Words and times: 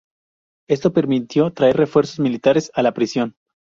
Esto 0.67 0.93
permitió 0.93 1.53
traer 1.53 1.77
refuerzos 1.77 2.19
militares 2.21 2.71
a 2.73 2.81
la 2.81 2.91
prisión. 2.95 3.35